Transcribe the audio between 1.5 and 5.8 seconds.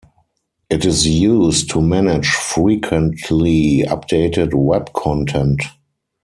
to manage frequently-updated Web content.